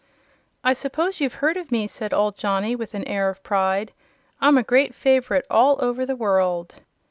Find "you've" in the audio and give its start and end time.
1.21-1.35